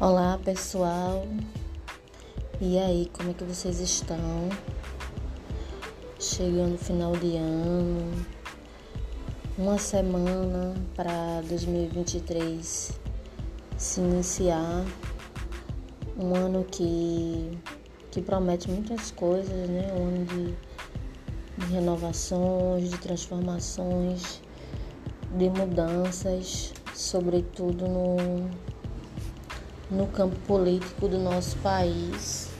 Olá 0.00 0.40
pessoal, 0.44 1.24
e 2.60 2.76
aí, 2.78 3.08
como 3.12 3.30
é 3.30 3.32
que 3.32 3.44
vocês 3.44 3.78
estão? 3.78 4.18
Chegando 6.18 6.76
final 6.76 7.12
de 7.12 7.36
ano, 7.36 8.26
uma 9.56 9.78
semana 9.78 10.74
para 10.96 11.42
2023 11.48 13.00
se 13.78 14.00
iniciar, 14.00 14.84
um 16.18 16.34
ano 16.34 16.64
que, 16.64 17.56
que 18.10 18.20
promete 18.20 18.68
muitas 18.68 19.12
coisas, 19.12 19.68
né? 19.68 19.92
Um 19.96 20.08
ano 20.08 20.24
de, 20.24 21.64
de 21.64 21.72
renovações, 21.72 22.90
de 22.90 22.98
transformações, 22.98 24.42
de 25.38 25.48
mudanças, 25.50 26.74
sobretudo 26.92 27.86
no 27.86 28.73
no 29.90 30.06
campo 30.08 30.36
político 30.46 31.08
do 31.08 31.18
nosso 31.18 31.56
país, 31.58 32.50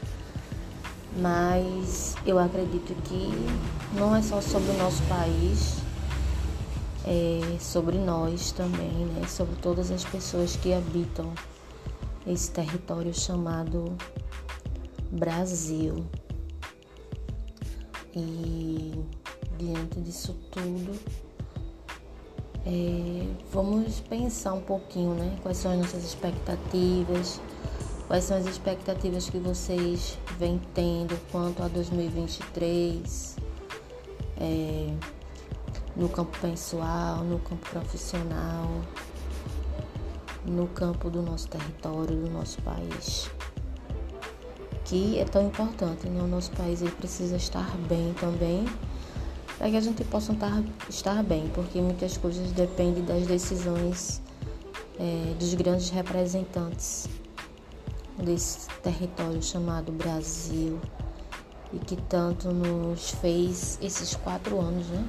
mas 1.17 2.15
eu 2.27 2.39
acredito 2.39 2.95
que 3.05 3.31
não 3.97 4.15
é 4.15 4.23
só 4.23 4.41
sobre 4.41 4.71
o 4.71 4.79
nosso 4.79 5.03
país, 5.05 5.79
é 7.07 7.59
sobre 7.61 7.99
nós 7.99 8.51
também, 8.53 9.07
né? 9.07 9.27
Sobre 9.29 9.57
todas 9.57 9.91
as 9.91 10.05
pessoas 10.05 10.57
que 10.57 10.73
habitam 10.73 11.33
esse 12.27 12.51
território 12.51 13.13
chamado 13.13 13.97
Brasil. 15.11 16.05
E 18.17 19.05
diante 19.59 20.01
disso 20.01 20.35
tudo, 20.51 20.99
é, 22.67 23.27
vamos 23.53 24.01
pensar 24.01 24.55
um 24.55 24.61
pouquinho, 24.61 25.15
né? 25.15 25.37
Quais 25.43 25.59
são 25.59 25.73
as 25.73 25.79
nossas 25.79 26.03
expectativas, 26.03 27.41
quais 28.07 28.25
são 28.25 28.39
as 28.39 28.47
expectativas 28.47 29.29
que 29.29 29.39
vocês 29.39 30.19
vêm 30.39 30.61
tendo 30.73 31.19
quanto 31.31 31.63
a 31.63 31.69
2023, 31.69 33.37
é, 34.39 34.95
no 35.95 36.09
campo 36.09 36.39
pessoal, 36.39 37.19
no 37.19 37.39
campo 37.39 37.69
profissional, 37.69 38.67
no 40.47 40.67
campo 40.69 41.11
do 41.11 41.21
nosso 41.21 41.49
território, 41.49 42.17
do 42.17 42.31
nosso 42.31 42.63
país. 42.63 43.31
Que 44.87 45.19
é 45.19 45.25
tão 45.25 45.47
importante, 45.47 46.09
né? 46.09 46.23
O 46.23 46.27
nosso 46.27 46.51
país 46.53 46.81
ele 46.81 46.91
precisa 46.93 47.37
estar 47.37 47.77
bem 47.89 48.15
também 48.15 48.65
para 49.65 49.71
que 49.71 49.77
a 49.79 49.81
gente 49.81 50.05
possa 50.05 50.37
estar 50.91 51.23
bem, 51.23 51.51
porque 51.55 51.81
muitas 51.81 52.19
coisas 52.19 52.53
dependem 52.53 53.03
das 53.03 53.27
decisões 53.27 54.21
é, 55.01 55.33
dos 55.39 55.55
grandes 55.55 55.89
representantes 55.89 57.09
desse 58.23 58.69
território 58.83 59.43
chamado 59.43 59.91
Brasil 59.91 60.79
e 61.73 61.79
que 61.79 61.97
tanto 61.97 62.53
nos 62.53 63.13
fez 63.13 63.79
esses 63.81 64.15
quatro 64.17 64.61
anos, 64.61 64.87
né? 64.89 65.03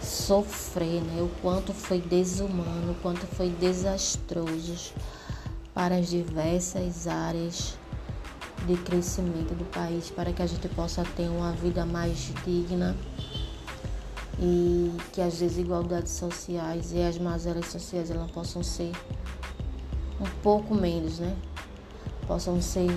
Sofrer, 0.00 1.02
né? 1.02 1.20
O 1.20 1.28
quanto 1.42 1.74
foi 1.74 2.00
desumano, 2.00 2.92
o 2.92 2.94
quanto 3.02 3.26
foi 3.26 3.48
desastroso 3.48 4.92
para 5.74 5.96
as 5.96 6.08
diversas 6.08 7.08
áreas 7.08 7.76
de 8.68 8.76
crescimento 8.76 9.52
do 9.52 9.64
país, 9.64 10.10
para 10.10 10.32
que 10.32 10.42
a 10.42 10.46
gente 10.46 10.68
possa 10.68 11.02
ter 11.16 11.28
uma 11.28 11.50
vida 11.50 11.84
mais 11.84 12.32
digna 12.44 12.96
e 14.40 14.92
que 15.12 15.20
as 15.20 15.38
desigualdades 15.38 16.12
sociais 16.12 16.92
e 16.92 17.02
as 17.02 17.18
mazelas 17.18 17.66
sociais 17.66 18.10
elas 18.10 18.30
possam 18.30 18.62
ser 18.62 18.92
um 20.20 20.26
pouco 20.42 20.74
menos, 20.74 21.18
né? 21.18 21.36
Possam 22.26 22.60
ser 22.60 22.88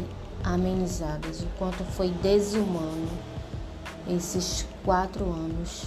amenizadas. 0.43 1.41
O 1.41 1.47
quanto 1.57 1.83
foi 1.83 2.09
desumano 2.09 3.09
esses 4.07 4.67
quatro 4.83 5.25
anos 5.25 5.85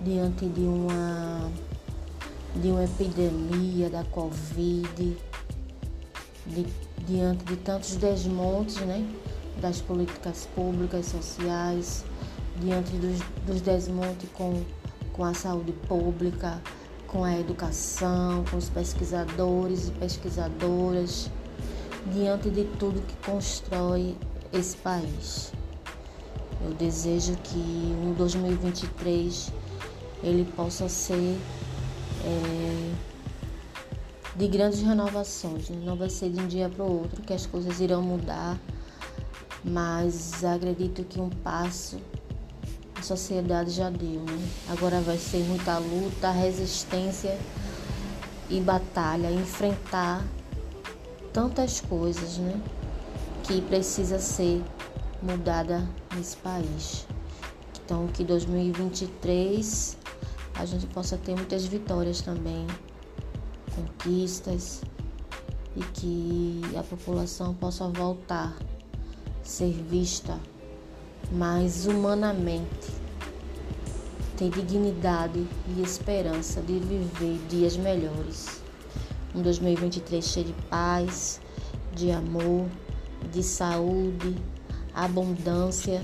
diante 0.00 0.46
de 0.46 0.60
uma 0.60 1.50
de 2.54 2.68
uma 2.68 2.82
epidemia 2.82 3.88
da 3.88 4.02
Covid, 4.04 5.16
de, 6.46 6.66
diante 7.06 7.44
de 7.44 7.56
tantos 7.56 7.94
desmontes, 7.94 8.76
né? 8.80 9.06
Das 9.60 9.80
políticas 9.80 10.48
públicas, 10.54 11.06
sociais, 11.06 12.04
diante 12.60 12.92
dos, 12.96 13.18
dos 13.46 13.60
desmontes 13.60 14.28
com, 14.34 14.62
com 15.12 15.24
a 15.24 15.34
saúde 15.34 15.72
pública, 15.88 16.60
com 17.06 17.24
a 17.24 17.38
educação, 17.38 18.44
com 18.50 18.56
os 18.56 18.68
pesquisadores 18.68 19.88
e 19.88 19.90
pesquisadoras, 19.92 21.30
diante 22.12 22.50
de 22.50 22.64
tudo 22.78 23.00
que 23.02 23.16
constrói 23.30 24.16
esse 24.52 24.76
país. 24.76 25.52
Eu 26.62 26.74
desejo 26.74 27.34
que 27.42 27.58
em 27.58 28.14
2023 28.16 29.52
ele 30.22 30.44
possa 30.54 30.88
ser 30.88 31.38
é, 32.24 32.92
de 34.36 34.48
grandes 34.48 34.82
renovações. 34.82 35.68
Né? 35.70 35.80
Não 35.84 35.96
vai 35.96 36.10
ser 36.10 36.30
de 36.30 36.40
um 36.40 36.46
dia 36.46 36.68
para 36.68 36.84
o 36.84 37.00
outro 37.00 37.22
que 37.22 37.32
as 37.32 37.46
coisas 37.46 37.80
irão 37.80 38.02
mudar, 38.02 38.58
mas 39.64 40.44
acredito 40.44 41.02
que 41.04 41.20
um 41.20 41.30
passo 41.30 41.98
sociedade 43.16 43.70
já 43.72 43.90
deu, 43.90 44.20
né? 44.20 44.48
Agora 44.68 45.00
vai 45.00 45.18
ser 45.18 45.42
muita 45.44 45.78
luta, 45.78 46.30
resistência 46.30 47.36
e 48.48 48.60
batalha, 48.60 49.32
enfrentar 49.32 50.24
tantas 51.32 51.80
coisas, 51.80 52.38
né? 52.38 52.60
Que 53.42 53.60
precisa 53.62 54.20
ser 54.20 54.62
mudada 55.20 55.88
nesse 56.14 56.36
país. 56.36 57.04
Então 57.84 58.06
que 58.06 58.22
2023 58.22 59.96
a 60.54 60.64
gente 60.64 60.86
possa 60.86 61.16
ter 61.16 61.34
muitas 61.34 61.64
vitórias 61.64 62.20
também, 62.20 62.64
conquistas 63.74 64.82
e 65.74 65.80
que 65.80 66.60
a 66.78 66.82
população 66.84 67.54
possa 67.54 67.88
voltar, 67.88 68.56
ser 69.42 69.72
vista 69.72 70.38
mas 71.32 71.86
humanamente 71.86 73.00
ter 74.36 74.50
dignidade 74.50 75.46
e 75.68 75.82
esperança 75.82 76.62
de 76.62 76.78
viver 76.78 77.38
dias 77.48 77.76
melhores. 77.76 78.62
Um 79.34 79.42
2023 79.42 80.24
cheio 80.24 80.46
de 80.46 80.52
paz, 80.70 81.40
de 81.94 82.10
amor, 82.10 82.66
de 83.30 83.42
saúde, 83.42 84.36
abundância 84.94 86.02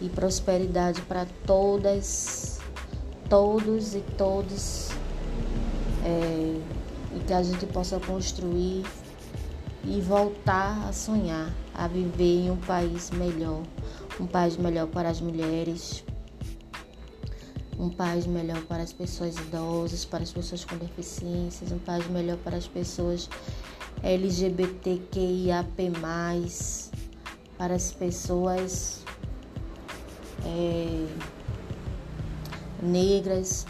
e 0.00 0.08
prosperidade 0.08 1.00
para 1.02 1.26
todas, 1.46 2.58
todos 3.28 3.94
e 3.94 4.00
todos, 4.18 4.88
é, 6.04 6.60
e 7.14 7.20
que 7.26 7.32
a 7.32 7.42
gente 7.42 7.66
possa 7.66 8.00
construir 8.00 8.84
e 9.84 10.00
voltar 10.00 10.88
a 10.88 10.92
sonhar, 10.92 11.54
a 11.80 11.88
viver 11.88 12.44
em 12.44 12.50
um 12.50 12.56
país 12.56 13.10
melhor 13.10 13.62
um 14.20 14.26
país 14.26 14.56
melhor 14.56 14.86
para 14.86 15.08
as 15.08 15.20
mulheres, 15.20 16.04
um 17.78 17.88
país 17.88 18.26
melhor 18.26 18.60
para 18.62 18.82
as 18.82 18.92
pessoas 18.92 19.36
idosas, 19.36 20.04
para 20.04 20.22
as 20.22 20.30
pessoas 20.32 20.64
com 20.64 20.76
deficiências, 20.76 21.72
um 21.72 21.78
país 21.78 22.06
melhor 22.08 22.36
para 22.38 22.58
as 22.58 22.66
pessoas 22.66 23.30
LGBTQIAP+, 24.02 25.90
para 27.56 27.74
as 27.74 27.92
pessoas 27.92 29.02
é, 30.44 31.06
negras, 32.82 33.66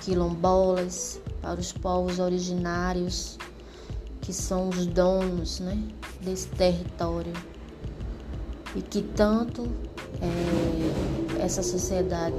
quilombolas, 0.00 1.20
para 1.40 1.58
os 1.58 1.72
povos 1.72 2.20
originários 2.20 3.36
que 4.20 4.32
são 4.32 4.68
os 4.68 4.86
donos 4.86 5.58
né, 5.58 5.76
desse 6.24 6.48
território 6.48 7.32
e 8.74 8.80
que 8.80 9.02
tanto 9.02 9.68
é, 10.20 11.42
essa 11.42 11.62
sociedade 11.62 12.36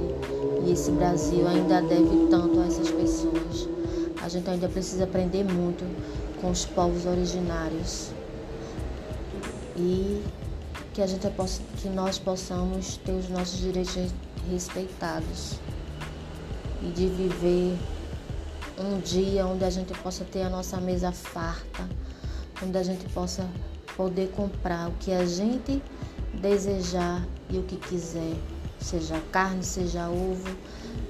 e 0.66 0.72
esse 0.72 0.90
Brasil 0.90 1.46
ainda 1.46 1.80
deve 1.82 2.28
tanto 2.30 2.60
a 2.60 2.66
essas 2.66 2.90
pessoas. 2.90 3.68
A 4.22 4.28
gente 4.28 4.48
ainda 4.48 4.68
precisa 4.68 5.04
aprender 5.04 5.44
muito 5.44 5.84
com 6.40 6.50
os 6.50 6.64
povos 6.64 7.04
originários 7.04 8.10
e 9.76 10.22
que 10.92 11.02
a 11.02 11.06
gente 11.06 11.28
possa, 11.30 11.60
que 11.82 11.88
nós 11.88 12.18
possamos 12.18 12.96
ter 12.98 13.12
os 13.12 13.28
nossos 13.28 13.58
direitos 13.58 13.96
respeitados 14.50 15.58
e 16.82 16.86
de 16.90 17.06
viver 17.06 17.76
um 18.78 18.98
dia 19.00 19.46
onde 19.46 19.64
a 19.64 19.70
gente 19.70 19.92
possa 19.98 20.24
ter 20.24 20.42
a 20.42 20.48
nossa 20.48 20.78
mesa 20.78 21.12
farta, 21.12 21.88
onde 22.62 22.76
a 22.78 22.82
gente 22.82 23.06
possa 23.12 23.48
poder 23.96 24.30
comprar 24.30 24.88
o 24.88 24.92
que 24.92 25.12
a 25.12 25.24
gente 25.24 25.82
desejar 26.34 27.26
e 27.48 27.58
o 27.58 27.62
que 27.62 27.76
quiser, 27.76 28.34
seja 28.80 29.20
carne, 29.30 29.62
seja 29.62 30.08
ovo, 30.08 30.56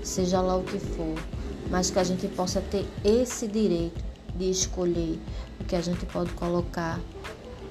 seja 0.03 0.41
lá 0.41 0.57
o 0.57 0.63
que 0.63 0.79
for, 0.79 1.15
mas 1.71 1.91
que 1.91 1.99
a 1.99 2.05
gente 2.05 2.29
possa 2.29 2.61
ter 2.61 2.87
esse 3.05 3.49
direito 3.49 4.05
de 4.37 4.51
escolher 4.51 5.19
o 5.61 5.65
que 5.65 5.77
a 5.77 5.81
gente 5.81 6.05
pode 6.07 6.33
colocar 6.33 7.01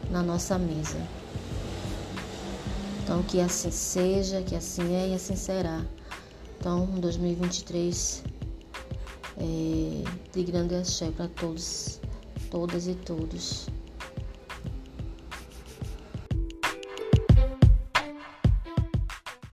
na 0.10 0.24
nossa 0.24 0.58
mesa. 0.58 0.98
Então, 3.04 3.22
que 3.24 3.40
assim 3.42 3.70
seja, 3.70 4.42
que 4.42 4.56
assim 4.56 4.96
é 4.96 5.10
e 5.10 5.14
assim 5.14 5.36
será. 5.36 5.86
Então, 6.58 6.86
2023 6.86 8.24
é, 9.38 10.04
de 10.32 10.44
grande 10.44 10.76
axé 10.76 11.12
para 11.12 11.28
todos, 11.28 12.00
todas 12.50 12.88
e 12.88 12.96
todos. 12.96 13.68